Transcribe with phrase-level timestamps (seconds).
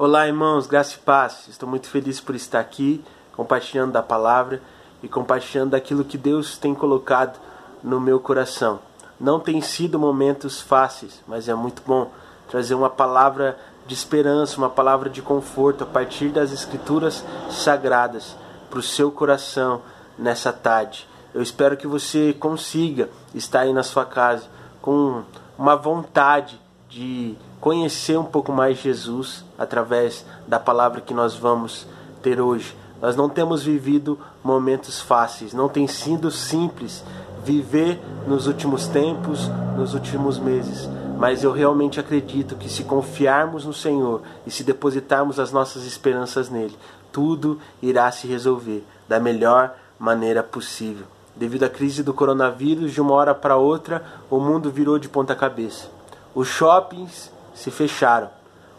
[0.00, 1.48] Olá, irmãos, graça e paz.
[1.48, 4.62] Estou muito feliz por estar aqui, compartilhando da palavra
[5.02, 7.36] e compartilhando daquilo que Deus tem colocado
[7.82, 8.78] no meu coração.
[9.18, 12.12] Não tem sido momentos fáceis, mas é muito bom
[12.48, 13.58] trazer uma palavra
[13.88, 18.36] de esperança, uma palavra de conforto a partir das escrituras sagradas
[18.70, 19.82] para o seu coração
[20.16, 21.08] nessa tarde.
[21.34, 24.44] Eu espero que você consiga estar aí na sua casa
[24.80, 25.24] com
[25.58, 31.86] uma vontade de conhecer um pouco mais Jesus através da palavra que nós vamos
[32.22, 32.76] ter hoje.
[33.00, 37.04] Nós não temos vivido momentos fáceis, não tem sido simples
[37.44, 40.88] viver nos últimos tempos, nos últimos meses.
[41.16, 46.48] Mas eu realmente acredito que se confiarmos no Senhor e se depositarmos as nossas esperanças
[46.48, 46.76] nele,
[47.12, 51.06] tudo irá se resolver da melhor maneira possível.
[51.34, 55.34] Devido à crise do coronavírus, de uma hora para outra, o mundo virou de ponta
[55.34, 55.88] cabeça.
[56.34, 58.30] Os shoppings se fecharam,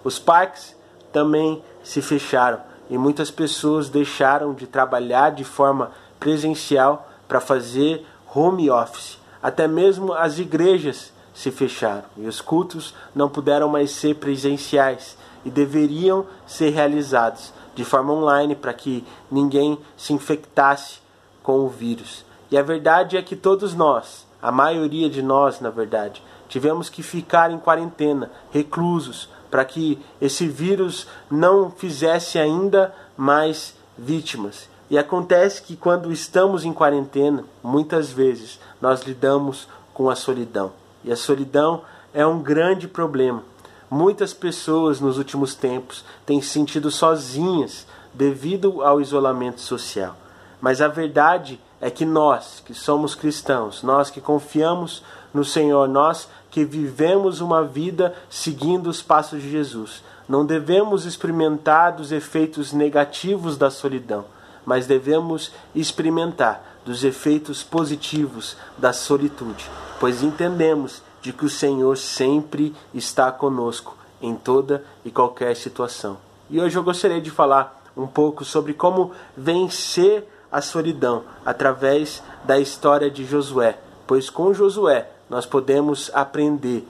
[0.06, 0.74] os parques
[1.12, 8.72] também se fecharam e muitas pessoas deixaram de trabalhar de forma presencial para fazer home
[8.72, 9.18] office.
[9.44, 15.50] Até mesmo as igrejas se fecharam e os cultos não puderam mais ser presenciais e
[15.50, 21.00] deveriam ser realizados de forma online para que ninguém se infectasse
[21.44, 22.24] com o vírus.
[22.50, 27.04] E a verdade é que todos nós, a maioria de nós, na verdade, tivemos que
[27.04, 34.70] ficar em quarentena, reclusos, para que esse vírus não fizesse ainda mais vítimas.
[34.90, 40.72] E acontece que quando estamos em quarentena, muitas vezes nós lidamos com a solidão.
[41.04, 41.82] E a solidão
[42.14, 43.44] é um grande problema.
[43.90, 50.16] Muitas pessoas nos últimos tempos têm se sentido sozinhas devido ao isolamento social.
[50.62, 56.28] Mas a verdade é que nós, que somos cristãos, nós que confiamos no Senhor, nós
[56.52, 63.58] que vivemos uma vida seguindo os passos de Jesus, não devemos experimentar dos efeitos negativos
[63.58, 64.26] da solidão,
[64.66, 72.76] mas devemos experimentar dos efeitos positivos da solitude, pois entendemos de que o Senhor sempre
[72.94, 76.18] está conosco em toda e qualquer situação.
[76.50, 82.60] E hoje eu gostaria de falar um pouco sobre como vencer a solidão através da
[82.60, 83.78] história de Josué,
[84.08, 86.88] pois com Josué nós podemos aprender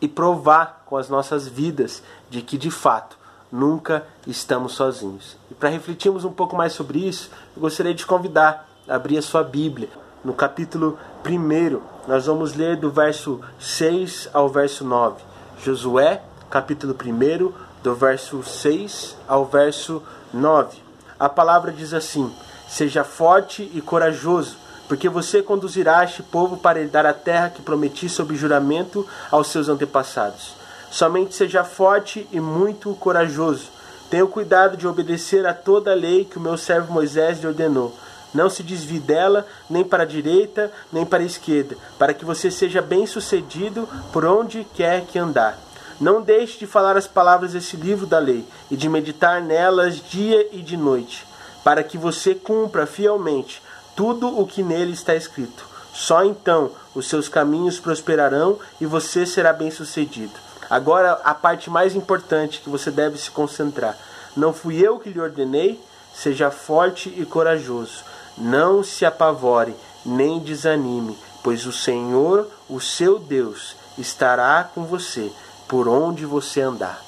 [0.00, 3.16] e provar com as nossas vidas de que de fato
[3.50, 5.36] nunca estamos sozinhos.
[5.50, 9.22] E para refletirmos um pouco mais sobre isso, eu gostaria de convidar a abrir a
[9.22, 9.90] sua Bíblia.
[10.24, 15.22] No capítulo 1, nós vamos ler do verso 6 ao verso 9.
[15.62, 17.52] Josué, capítulo 1,
[17.82, 20.02] do verso 6 ao verso
[20.32, 20.78] 9.
[21.18, 22.32] A palavra diz assim:
[22.72, 24.56] Seja forte e corajoso,
[24.88, 29.68] porque você conduzirá este povo para herdar a terra que prometi sob juramento aos seus
[29.68, 30.54] antepassados.
[30.90, 33.68] Somente seja forte e muito corajoso.
[34.08, 37.94] Tenha cuidado de obedecer a toda a lei que o meu servo Moisés lhe ordenou.
[38.32, 42.50] Não se desvie dela, nem para a direita, nem para a esquerda, para que você
[42.50, 45.58] seja bem-sucedido por onde quer que andar.
[46.00, 50.48] Não deixe de falar as palavras desse livro da lei e de meditar nelas dia
[50.52, 51.30] e de noite
[51.64, 53.62] para que você cumpra fielmente
[53.94, 55.66] tudo o que nele está escrito.
[55.92, 60.32] Só então os seus caminhos prosperarão e você será bem-sucedido.
[60.68, 63.96] Agora, a parte mais importante que você deve se concentrar.
[64.34, 65.78] Não fui eu que lhe ordenei?
[66.14, 68.04] Seja forte e corajoso.
[68.38, 75.30] Não se apavore, nem desanime, pois o Senhor, o seu Deus, estará com você
[75.68, 77.02] por onde você andar.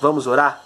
[0.00, 0.62] Vamos orar?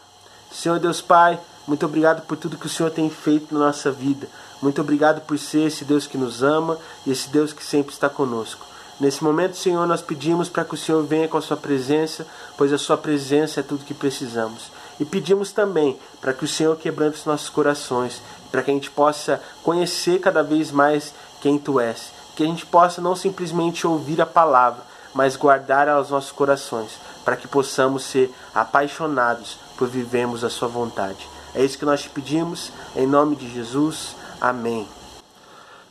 [0.53, 4.29] Senhor Deus Pai, muito obrigado por tudo que o Senhor tem feito na nossa vida.
[4.61, 8.09] Muito obrigado por ser esse Deus que nos ama e esse Deus que sempre está
[8.09, 8.67] conosco.
[9.01, 12.27] Nesse momento, Senhor, nós pedimos para que o Senhor venha com a sua presença,
[12.57, 14.71] pois a sua presença é tudo que precisamos.
[15.01, 18.21] E pedimos também para que o Senhor quebrante os nossos corações,
[18.53, 22.13] para que a gente possa conhecer cada vez mais quem tu és.
[22.37, 24.83] Que a gente possa não simplesmente ouvir a palavra,
[25.15, 26.93] mas guardar aos nossos corações,
[27.25, 31.34] para que possamos ser apaixonados por vivermos a sua vontade.
[31.54, 34.16] É isso que nós te pedimos, em nome de Jesus.
[34.41, 34.89] Amém.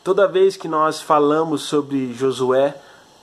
[0.03, 2.75] Toda vez que nós falamos sobre Josué,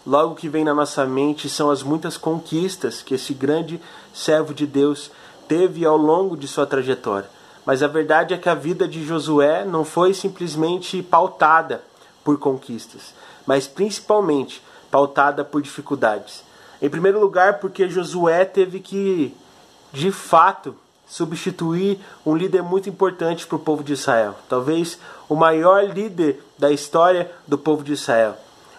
[0.07, 3.79] logo que vem na nossa mente são as muitas conquistas que esse grande
[4.15, 5.11] servo de Deus
[5.47, 7.29] teve ao longo de sua trajetória.
[7.67, 11.85] Mas a verdade é que a vida de Josué não foi simplesmente pautada
[12.25, 13.13] por conquistas,
[13.47, 16.43] mas principalmente pautada por dificuldades.
[16.81, 19.37] Em primeiro lugar, porque Josué teve que,
[19.93, 20.75] de fato,
[21.11, 24.97] substituir um líder muito importante para o povo de Israel, talvez
[25.29, 28.37] o maior líder da história do povo de Israel.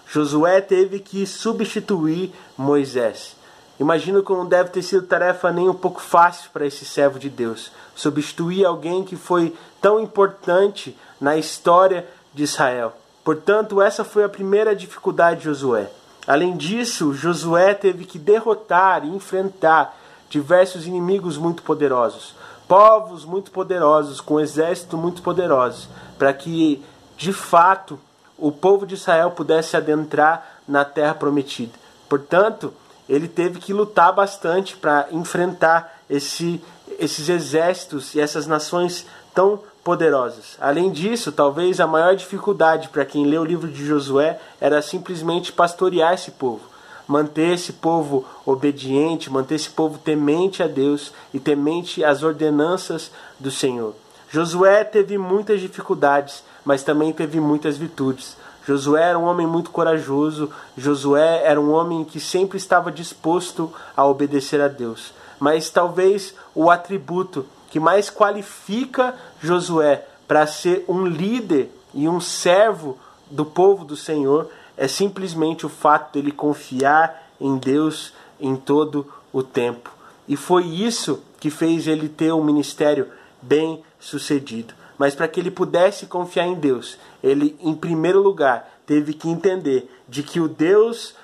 [0.08, 3.36] Josué teve que substituir Moisés.
[3.80, 7.30] Imagino que não deve ter sido tarefa nem um pouco fácil para esse servo de
[7.30, 12.94] Deus substituir alguém que foi tão importante na história de Israel.
[13.24, 15.90] Portanto, essa foi a primeira dificuldade de Josué.
[16.26, 20.01] Além disso, Josué teve que derrotar e enfrentar
[20.32, 22.34] diversos inimigos muito poderosos,
[22.68, 26.82] povos muito poderosos, com exército muito poderoso, para que,
[27.18, 28.00] de fato,
[28.38, 31.74] o povo de Israel pudesse adentrar na terra prometida.
[32.08, 32.74] Portanto,
[33.10, 36.64] ele teve que lutar bastante para enfrentar esse,
[36.98, 39.06] esses exércitos e essas nações
[39.36, 40.58] tão poderosas.
[40.62, 45.52] Além disso, talvez a maior dificuldade para quem lê o livro de Josué era simplesmente
[45.52, 46.71] pastorear esse povo,
[47.12, 53.52] manter esse povo obediente, manter esse povo temente a Deus e temente às ordenanças do
[53.52, 53.94] Senhor.
[54.30, 58.38] Josué teve muitas dificuldades, mas também teve muitas virtudes.
[58.66, 64.06] Josué era um homem muito corajoso, Josué era um homem que sempre estava disposto a
[64.06, 65.14] obedecer a Deus.
[65.38, 72.98] Mas talvez o atributo que mais qualifica Josué para ser um líder e um servo
[73.30, 79.44] do povo do Senhor é simplesmente o fato dele confiar em Deus em todo o
[79.44, 79.92] tempo.
[80.28, 83.08] E foi isso que fez ele ter um ministério
[83.42, 84.74] bem sucedido.
[84.98, 89.90] Mas para que ele pudesse confiar em Deus, ele, em primeiro lugar, teve que entender
[90.08, 91.16] de que o Deus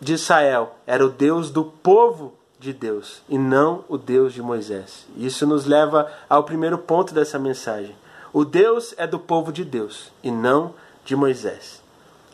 [0.00, 5.06] de Israel era o Deus do povo de Deus e não o Deus de Moisés.
[5.16, 7.94] Isso nos leva ao primeiro ponto dessa mensagem.
[8.32, 10.74] O Deus é do povo de Deus e não
[11.04, 11.81] de Moisés.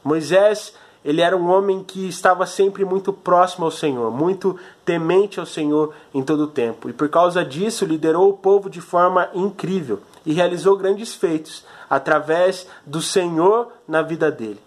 [0.09, 0.73] Moisés,
[1.05, 5.95] ele era um homem que estava sempre muito próximo ao Senhor, muito temente ao Senhor
[6.15, 10.33] em todo o tempo, e por causa disso liderou o povo de forma incrível e
[10.33, 14.61] realizou grandes feitos através do Senhor na vida dele.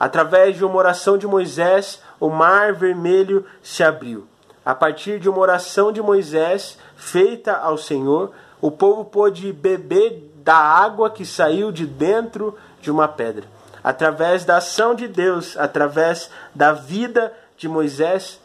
[0.00, 4.26] Através de uma oração de Moisés, o mar vermelho se abriu.
[4.64, 8.30] A partir de uma oração de Moisés feita ao Senhor,
[8.60, 13.57] o povo pôde beber da água que saiu de dentro de uma pedra.
[13.82, 18.40] Através da ação de Deus, através da vida de Moisés,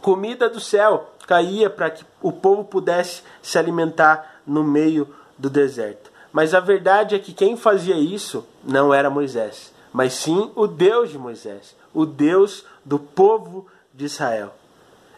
[0.00, 5.08] comida do céu caía para que o povo pudesse se alimentar no meio
[5.38, 6.10] do deserto.
[6.32, 11.10] Mas a verdade é que quem fazia isso não era Moisés, mas sim o Deus
[11.10, 14.54] de Moisés, o Deus do povo de Israel.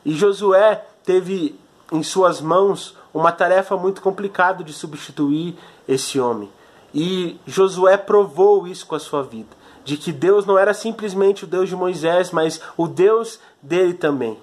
[0.05, 1.59] E Josué teve
[1.91, 5.59] em suas mãos uma tarefa muito complicada de substituir
[5.89, 6.51] esse homem.
[6.99, 9.55] E Josué provou isso com a sua vida,
[9.85, 14.39] de que Deus não era simplesmente o Deus de Moisés, mas o Deus dele também.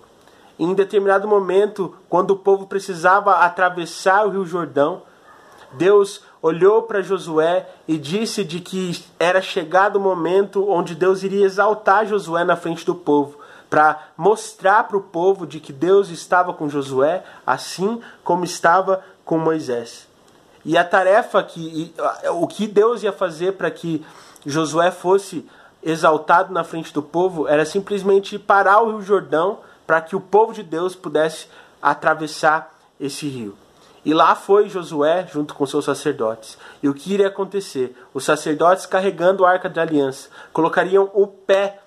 [0.60, 5.02] Em determinado momento, quando o povo precisava atravessar o Rio Jordão,
[5.72, 11.48] Deus olhou para Josué e disse de que era chegado o momento onde Deus iria
[11.48, 16.54] exaltar Josué na frente do povo, para mostrar para o povo de que Deus estava
[16.54, 20.12] com Josué, assim como estava com Moisés.
[20.65, 21.94] E a tarefa que
[22.31, 24.06] o que Deus ia fazer para que
[24.45, 25.45] Josué fosse
[25.81, 30.54] exaltado na frente do povo era simplesmente parar o Rio Jordão para que o povo
[30.54, 31.48] de Deus pudesse
[31.81, 33.57] atravessar esse rio.
[34.06, 36.57] E lá foi Josué junto com seus sacerdotes.
[36.81, 37.95] E o que iria acontecer?
[38.13, 41.80] Os sacerdotes carregando a arca da aliança colocariam o pé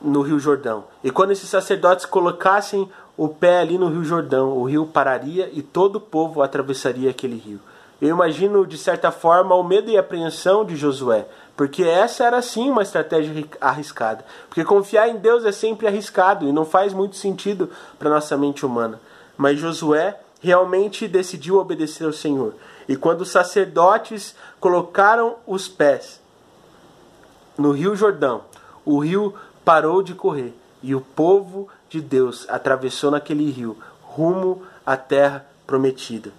[0.00, 0.84] no Rio Jordão.
[1.04, 5.62] E quando esses sacerdotes colocassem o pé ali no Rio Jordão, o rio pararia e
[5.62, 7.60] todo o povo atravessaria aquele rio.
[8.00, 12.42] Eu imagino, de certa forma, o medo e a apreensão de Josué, porque essa era
[12.42, 14.24] sim uma estratégia arriscada.
[14.48, 18.66] Porque confiar em Deus é sempre arriscado e não faz muito sentido para nossa mente
[18.66, 19.00] humana.
[19.36, 22.54] Mas Josué realmente decidiu obedecer ao Senhor.
[22.88, 26.20] E quando os sacerdotes colocaram os pés
[27.56, 28.42] no Rio Jordão,
[28.84, 29.32] o rio
[29.64, 36.30] parou de correr e o povo de Deus atravessou naquele rio rumo à terra prometida.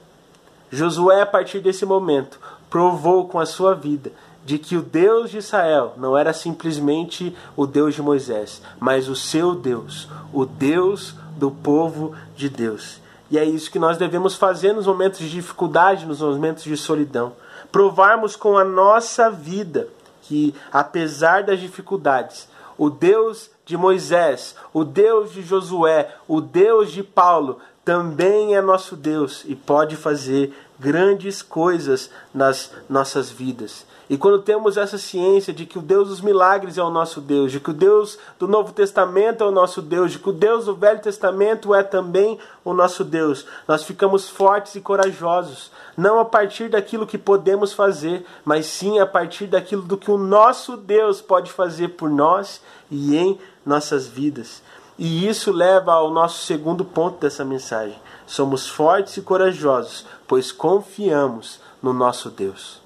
[0.71, 4.11] Josué, a partir desse momento, provou com a sua vida
[4.45, 9.15] de que o Deus de Israel não era simplesmente o Deus de Moisés, mas o
[9.15, 13.01] seu Deus, o Deus do povo de Deus.
[13.31, 17.33] E é isso que nós devemos fazer nos momentos de dificuldade, nos momentos de solidão.
[17.71, 19.87] Provarmos com a nossa vida
[20.21, 22.47] que, apesar das dificuldades,
[22.77, 28.95] o Deus de Moisés, o Deus de Josué, o Deus de Paulo também é nosso
[28.95, 33.85] Deus e pode fazer grandes coisas nas nossas vidas.
[34.09, 37.53] E quando temos essa ciência de que o Deus dos milagres é o nosso Deus,
[37.53, 40.65] de que o Deus do Novo Testamento é o nosso Deus, de que o Deus
[40.65, 46.25] do Velho Testamento é também o nosso Deus, nós ficamos fortes e corajosos, não a
[46.25, 51.21] partir daquilo que podemos fazer, mas sim a partir daquilo do que o nosso Deus
[51.21, 52.61] pode fazer por nós
[52.91, 54.61] e em nossas vidas.
[54.97, 57.97] E isso leva ao nosso segundo ponto dessa mensagem.
[58.33, 62.81] Somos fortes e corajosos, pois confiamos no nosso Deus.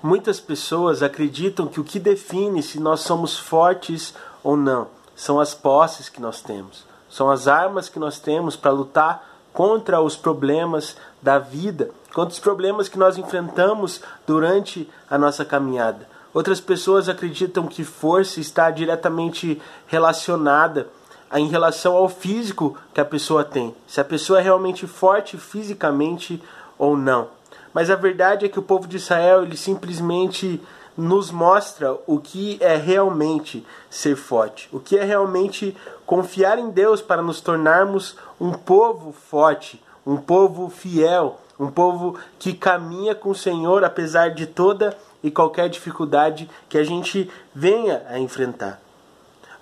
[0.00, 4.14] Muitas pessoas acreditam que o que define se nós somos fortes
[4.44, 8.70] ou não são as posses que nós temos, são as armas que nós temos para
[8.70, 15.44] lutar contra os problemas da vida, contra os problemas que nós enfrentamos durante a nossa
[15.44, 16.08] caminhada.
[16.32, 20.86] Outras pessoas acreditam que força está diretamente relacionada
[21.34, 26.42] em relação ao físico que a pessoa tem, se a pessoa é realmente forte fisicamente
[26.78, 27.28] ou não.
[27.74, 30.60] Mas a verdade é que o povo de Israel ele simplesmente
[30.96, 37.02] nos mostra o que é realmente ser forte, o que é realmente confiar em Deus
[37.02, 43.34] para nos tornarmos um povo forte, um povo fiel, um povo que caminha com o
[43.34, 48.80] Senhor apesar de toda e qualquer dificuldade que a gente venha a enfrentar.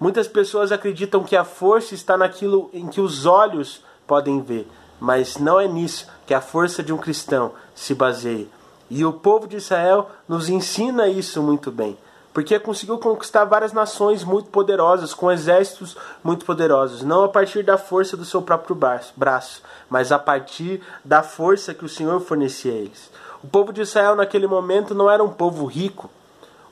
[0.04, 4.68] Muitas pessoas acreditam que a força está naquilo em que os olhos podem ver,
[5.00, 8.46] mas não é nisso que a força de um cristão se baseia.
[8.90, 11.96] E o povo de Israel nos ensina isso muito bem,
[12.34, 17.78] porque conseguiu conquistar várias nações muito poderosas, com exércitos muito poderosos, não a partir da
[17.78, 18.76] força do seu próprio
[19.16, 23.10] braço, mas a partir da força que o Senhor fornecia a eles.
[23.42, 26.10] O povo de Israel naquele momento não era um povo rico,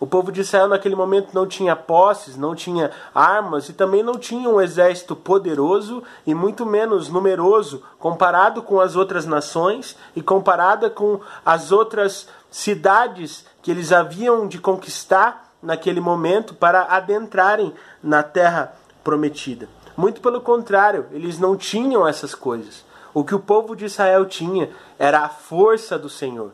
[0.02, 4.18] o povo de Israel naquele momento não tinha posses, não tinha armas e também não
[4.18, 10.90] tinha um exército poderoso e muito menos numeroso comparado com as outras nações e comparada
[10.90, 18.74] com as outras cidades que eles haviam de conquistar naquele momento para adentrarem na terra
[19.04, 19.68] prometida.
[19.96, 22.84] Muito pelo contrário, eles não tinham essas coisas.
[23.14, 24.68] O que o povo de Israel tinha
[24.98, 26.50] era a força do Senhor.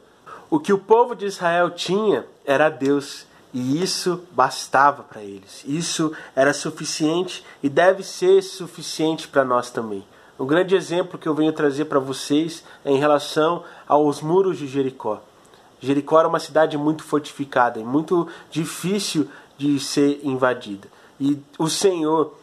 [0.51, 3.27] O que o povo de Israel tinha era Deus.
[3.53, 5.65] E isso bastava para eles.
[5.67, 10.05] Isso era suficiente e deve ser suficiente para nós também.
[10.39, 14.67] Um grande exemplo que eu venho trazer para vocês é em relação aos muros de
[14.67, 15.21] Jericó.
[15.81, 20.89] Jericó era uma cidade muito fortificada e muito difícil de ser invadida.
[21.19, 22.37] E o Senhor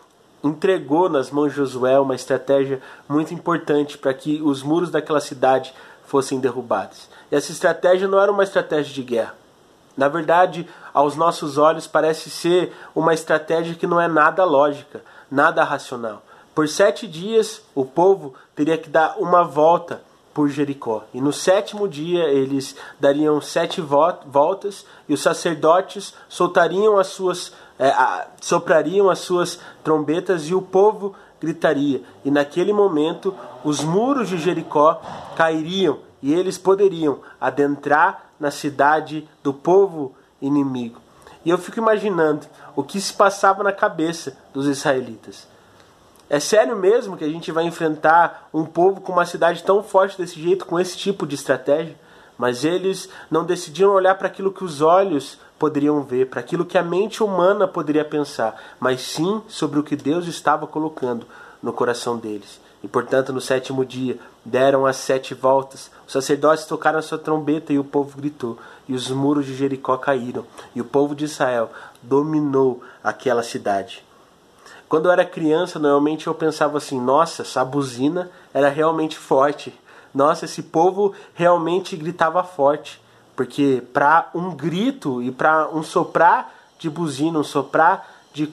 [0.43, 5.73] entregou nas mãos de Josué uma estratégia muito importante para que os muros daquela cidade
[6.05, 7.09] fossem derrubados.
[7.31, 9.44] E essa estratégia não era uma estratégia de guerra
[9.97, 15.63] na verdade, aos nossos olhos, parece ser uma estratégia que não é nada lógica, nada
[15.63, 16.21] racional.
[16.53, 20.01] Por sete dias, o povo teria que dar uma volta
[20.33, 21.03] por Jericó.
[21.13, 27.87] E no sétimo dia eles dariam sete voltas e os sacerdotes soltariam as suas, é,
[27.87, 32.01] a, soprariam as suas trombetas e o povo gritaria.
[32.25, 33.33] E naquele momento
[33.63, 35.01] os muros de Jericó
[35.37, 40.99] cairiam e eles poderiam adentrar na cidade do povo inimigo.
[41.43, 45.47] E eu fico imaginando o que se passava na cabeça dos israelitas.
[46.27, 50.17] É sério mesmo que a gente vai enfrentar um povo com uma cidade tão forte
[50.17, 51.95] desse jeito, com esse tipo de estratégia?
[52.35, 56.77] Mas eles não decidiram olhar para aquilo que os olhos poderiam ver, para aquilo que
[56.77, 61.25] a mente humana poderia pensar, mas sim sobre o que Deus estava colocando
[61.61, 62.59] no coração deles.
[62.85, 65.89] E portanto, no sétimo dia, deram as sete voltas.
[66.05, 68.59] Os sacerdotes tocaram a sua trombeta e o povo gritou.
[68.87, 70.45] E os muros de Jericó caíram.
[70.75, 71.71] E o povo de Israel
[72.03, 74.05] dominou aquela cidade.
[74.87, 79.73] Quando eu era criança, normalmente eu pensava assim: nossa, essa buzina era realmente forte.
[80.13, 83.01] Nossa, esse povo realmente gritava forte.
[83.35, 88.45] Porque para um grito e para um soprar de buzina, um soprar de,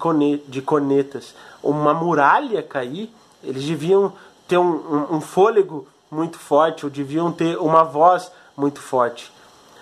[0.62, 4.12] cornetas, uma muralha cair, eles deviam
[4.46, 9.32] ter um, um, um fôlego muito forte, ou deviam ter uma voz muito forte.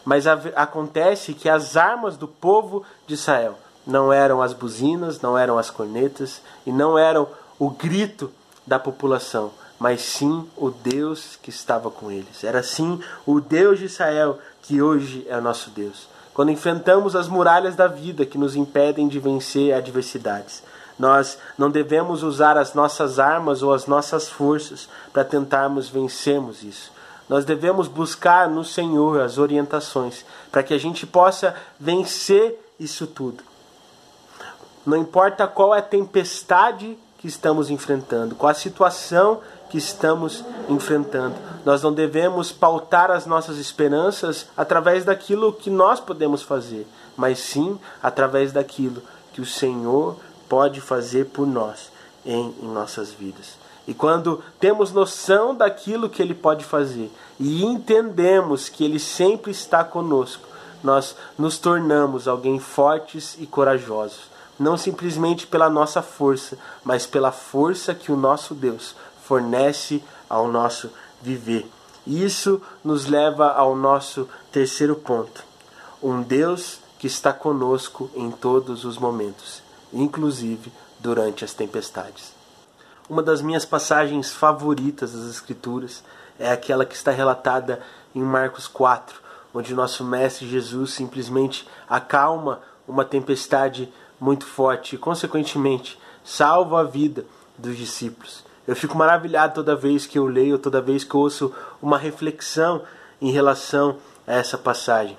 [0.04, 5.36] Mas a, acontece que as armas do povo de Israel não eram as buzinas, não
[5.36, 8.30] eram as cornetas e não eram o grito
[8.66, 12.44] da população, mas sim o Deus que estava com eles.
[12.44, 16.08] Era sim o Deus de Israel que hoje é o nosso Deus.
[16.32, 20.62] Quando enfrentamos as muralhas da vida que nos impedem de vencer adversidades,
[21.00, 26.92] nós não devemos usar as nossas armas ou as nossas forças para tentarmos vencermos isso.
[27.26, 33.42] Nós devemos buscar no Senhor as orientações para que a gente possa vencer isso tudo.
[34.84, 39.40] Não importa qual é a tempestade que estamos enfrentando, qual a situação
[39.70, 41.34] que estamos enfrentando.
[41.64, 47.78] Nós não devemos pautar as nossas esperanças através daquilo que nós podemos fazer, mas sim
[48.02, 49.02] através daquilo
[49.32, 50.18] que o Senhor
[50.50, 51.90] pode fazer por nós
[52.26, 53.56] em, em nossas vidas.
[53.86, 59.82] E quando temos noção daquilo que Ele pode fazer e entendemos que Ele sempre está
[59.82, 60.46] conosco,
[60.82, 64.28] nós nos tornamos alguém fortes e corajosos.
[64.58, 70.90] não simplesmente pela nossa força, mas pela força que o nosso Deus fornece ao nosso
[71.22, 71.66] viver.
[72.06, 75.42] Isso nos leva ao nosso terceiro ponto.
[76.02, 82.32] Um Deus que está conosco em todos os momentos, inclusive durante as tempestades.
[83.08, 86.04] Uma das minhas passagens favoritas das Escrituras
[86.38, 87.80] é aquela que está relatada
[88.14, 89.20] em Marcos 4,
[89.52, 97.24] onde nosso Mestre Jesus simplesmente acalma uma tempestade muito forte e, consequentemente, salva a vida
[97.58, 98.44] dos discípulos.
[98.66, 102.82] Eu fico maravilhado toda vez que eu leio, toda vez que ouço uma reflexão
[103.20, 105.18] em relação a essa passagem.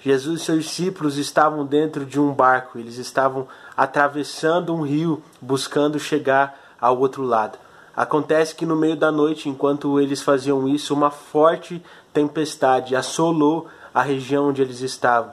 [0.00, 3.46] Jesus e seus discípulos estavam dentro de um barco, eles estavam
[3.78, 7.56] atravessando um rio, buscando chegar ao outro lado.
[7.96, 11.80] Acontece que no meio da noite, enquanto eles faziam isso, uma forte
[12.12, 15.30] tempestade assolou a região onde eles estavam.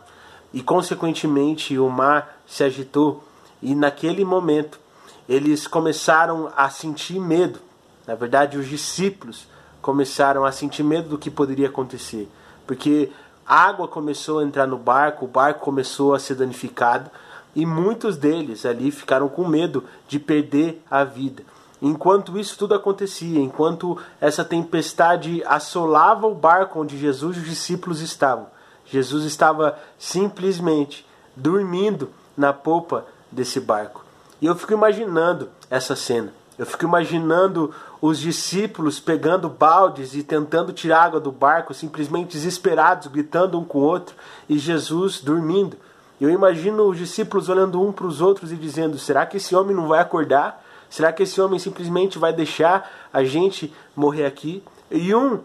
[0.53, 3.23] E, consequentemente, o mar se agitou.
[3.63, 4.79] E naquele momento,
[5.27, 7.59] eles começaram a sentir medo.
[8.05, 9.47] Na verdade, os discípulos
[9.81, 12.29] começaram a sentir medo do que poderia acontecer.
[12.67, 13.11] Porque
[13.43, 17.09] água começou a entrar no barco, o barco começou a ser danificado.
[17.55, 21.43] E muitos deles ali ficaram com medo de perder a vida.
[21.81, 28.01] Enquanto isso tudo acontecia, enquanto essa tempestade assolava o barco onde Jesus e os discípulos
[28.01, 28.47] estavam,
[28.85, 34.03] Jesus estava simplesmente dormindo na polpa desse barco.
[34.41, 36.33] E eu fico imaginando essa cena.
[36.57, 43.07] Eu fico imaginando os discípulos pegando baldes e tentando tirar água do barco, simplesmente desesperados,
[43.07, 44.15] gritando um com o outro,
[44.47, 45.75] e Jesus dormindo.
[46.19, 49.75] Eu imagino os discípulos olhando um para os outros e dizendo: será que esse homem
[49.75, 50.63] não vai acordar?
[50.89, 54.63] Será que esse homem simplesmente vai deixar a gente morrer aqui?
[54.89, 55.39] E um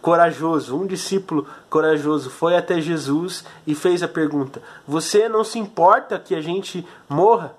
[0.00, 6.18] corajoso, um discípulo corajoso foi até Jesus e fez a pergunta: Você não se importa
[6.18, 7.54] que a gente morra?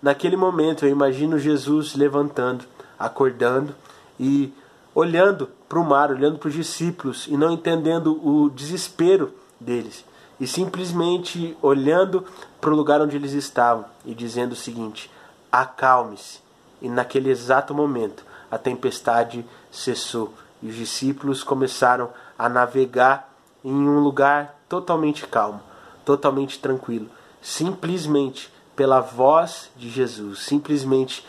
[0.00, 2.64] Naquele momento, eu imagino Jesus levantando,
[2.98, 3.74] acordando
[4.20, 4.52] e
[4.94, 10.04] olhando para o mar, olhando para os discípulos e não entendendo o desespero deles,
[10.38, 12.24] e simplesmente olhando
[12.60, 15.10] para o lugar onde eles estavam e dizendo o seguinte:
[15.50, 16.40] Acalme-se
[16.82, 23.32] e naquele exato momento a tempestade cessou e os discípulos começaram a navegar
[23.64, 25.60] em um lugar totalmente calmo,
[26.04, 27.08] totalmente tranquilo,
[27.40, 31.26] simplesmente pela voz de Jesus, simplesmente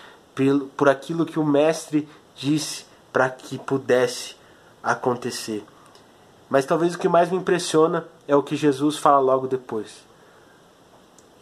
[0.75, 4.35] por aquilo que o Mestre disse para que pudesse
[4.83, 5.65] acontecer.
[6.49, 10.03] Mas talvez o que mais me impressiona é o que Jesus fala logo depois.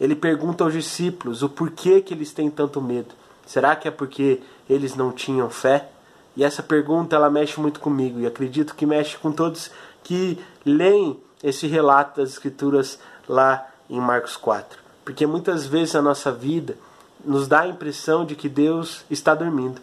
[0.00, 3.14] Ele pergunta aos discípulos o porquê que eles têm tanto medo.
[3.46, 5.88] Será que é porque eles não tinham fé?
[6.36, 9.70] E essa pergunta ela mexe muito comigo e acredito que mexe com todos
[10.02, 14.78] que leem esse relato das escrituras lá em Marcos 4.
[15.04, 16.76] Porque muitas vezes a nossa vida
[17.24, 19.80] nos dá a impressão de que Deus está dormindo.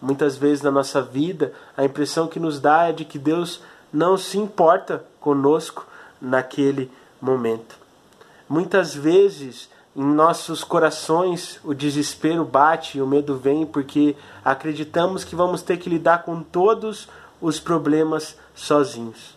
[0.00, 3.60] Muitas vezes na nossa vida a impressão que nos dá é de que Deus
[3.92, 5.86] não se importa conosco
[6.20, 7.76] naquele momento.
[8.48, 15.62] Muitas vezes em nossos corações o desespero bate, o medo vem porque acreditamos que vamos
[15.62, 17.08] ter que lidar com todos
[17.40, 19.36] os problemas sozinhos.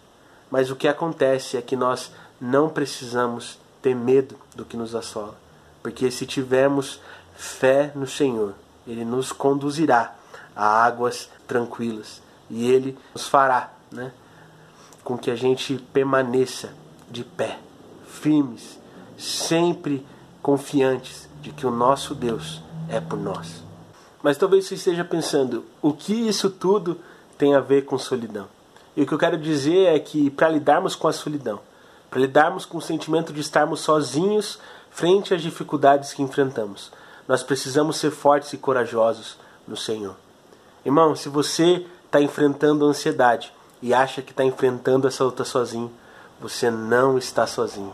[0.49, 5.35] Mas o que acontece é que nós não precisamos ter medo do que nos assola,
[5.83, 6.99] porque se tivermos
[7.35, 8.53] fé no Senhor,
[8.87, 10.15] Ele nos conduzirá
[10.55, 14.11] a águas tranquilas e Ele nos fará, né,
[15.07, 16.73] com que a gente permaneça
[17.09, 17.59] de pé,
[18.09, 18.77] firmes,
[19.17, 20.05] sempre
[20.41, 23.63] confiantes de que o nosso Deus é por nós.
[24.21, 26.99] Mas talvez você esteja pensando, o que isso tudo
[27.37, 28.49] tem a ver com solidão?
[28.97, 31.61] E o que eu quero dizer é que para lidarmos com a solidão,
[32.11, 34.59] para lidarmos com o sentimento de estarmos sozinhos
[34.91, 36.91] frente às dificuldades que enfrentamos,
[37.25, 40.17] nós precisamos ser fortes e corajosos no Senhor.
[40.85, 45.91] Irmão, se você está enfrentando ansiedade e acha que está enfrentando essa luta sozinho,
[46.39, 47.93] você não está sozinho.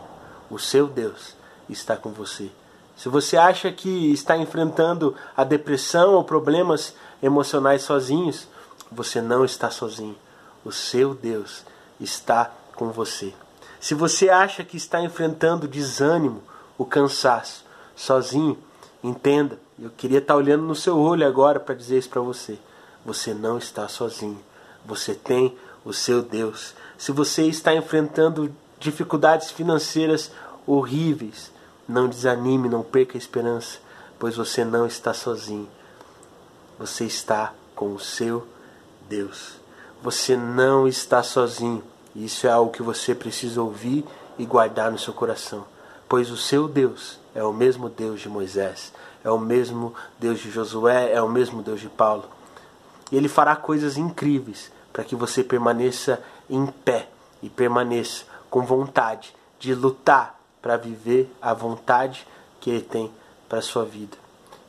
[0.50, 1.34] O seu Deus
[1.68, 2.50] está com você.
[2.96, 8.46] Se você acha que está enfrentando a depressão ou problemas emocionais sozinhos,
[8.90, 10.16] você não está sozinho.
[10.64, 11.64] O seu Deus
[12.00, 13.34] está com você.
[13.80, 16.42] Se você acha que está enfrentando desânimo,
[16.78, 18.56] o cansaço, sozinho,
[19.02, 19.58] entenda.
[19.78, 22.58] Eu queria estar olhando no seu olho agora para dizer isso para você.
[23.04, 24.40] Você não está sozinho.
[24.86, 26.74] Você tem o seu Deus.
[26.96, 30.30] Se você está enfrentando dificuldades financeiras
[30.66, 31.52] horríveis,
[31.86, 33.78] não desanime, não perca a esperança,
[34.18, 35.68] pois você não está sozinho.
[36.78, 38.46] Você está com o seu
[39.08, 39.60] Deus.
[40.02, 41.82] Você não está sozinho.
[42.14, 44.04] Isso é algo que você precisa ouvir
[44.38, 45.64] e guardar no seu coração,
[46.08, 48.92] pois o seu Deus é o mesmo Deus de Moisés,
[49.22, 52.24] é o mesmo Deus de Josué, é o mesmo Deus de Paulo.
[53.10, 57.08] E ele fará coisas incríveis para que você permaneça em pé
[57.42, 62.24] e permaneça com vontade de lutar para viver a vontade
[62.60, 63.12] que ele tem
[63.48, 64.16] para a sua vida.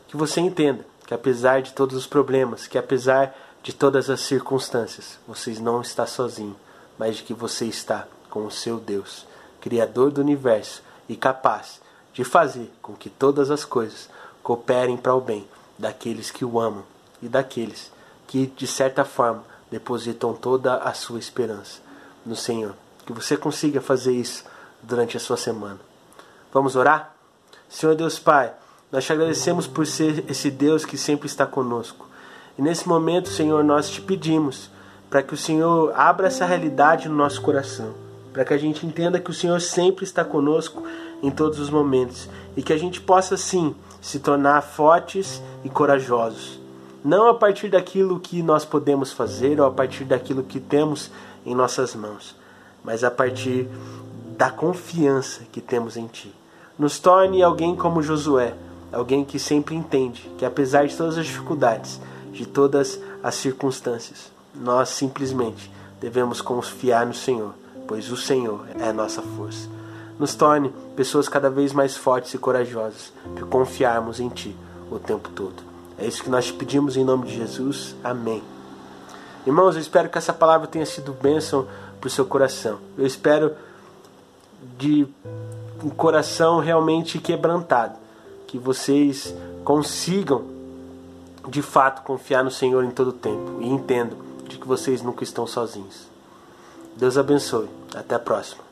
[0.07, 5.19] Que você entenda que apesar de todos os problemas, que apesar de todas as circunstâncias,
[5.27, 6.55] você não está sozinho,
[6.97, 9.27] mas de que você está com o seu Deus,
[9.61, 11.79] Criador do universo e capaz
[12.13, 14.09] de fazer com que todas as coisas
[14.41, 16.83] cooperem para o bem daqueles que o amam
[17.21, 17.91] e daqueles
[18.27, 19.43] que, de certa forma,
[19.75, 21.81] depositam toda a sua esperança
[22.25, 22.73] no Senhor.
[23.05, 24.45] Que você consiga fazer isso
[24.81, 25.79] durante a sua semana.
[26.53, 27.13] Vamos orar?
[27.67, 28.53] Senhor Deus Pai,
[28.89, 32.07] nós te agradecemos por ser esse Deus que sempre está conosco.
[32.57, 34.69] E nesse momento, Senhor, nós te pedimos
[35.09, 37.93] para que o Senhor abra essa realidade no nosso coração,
[38.31, 40.83] para que a gente entenda que o Senhor sempre está conosco
[41.21, 46.64] em todos os momentos e que a gente possa sim se tornar fortes e corajosos.
[47.05, 51.11] Não a partir daquilo que nós podemos fazer ou a partir daquilo que temos
[51.45, 52.35] em nossas mãos,
[52.83, 53.67] mas a partir
[54.35, 56.33] da confiança que temos em Ti.
[56.79, 58.55] Nos torne alguém como Josué,
[58.91, 64.89] alguém que sempre entende que apesar de todas as dificuldades, de todas as circunstâncias, nós
[64.89, 67.53] simplesmente devemos confiar no Senhor,
[67.87, 69.69] pois o Senhor é a nossa força.
[70.17, 74.55] Nos torne pessoas cada vez mais fortes e corajosas, por confiarmos em Ti
[74.89, 75.74] o tempo todo.
[75.97, 77.95] É isso que nós pedimos em nome de Jesus.
[78.03, 78.43] Amém.
[79.45, 81.67] Irmãos, eu espero que essa palavra tenha sido bênção
[81.99, 82.79] para o seu coração.
[82.97, 83.53] Eu espero
[84.77, 85.07] de
[85.83, 87.95] um coração realmente quebrantado
[88.47, 90.45] que vocês consigam
[91.47, 95.23] de fato confiar no Senhor em todo o tempo e entendam de que vocês nunca
[95.23, 96.07] estão sozinhos.
[96.95, 97.69] Deus abençoe.
[97.93, 98.64] Até a próxima.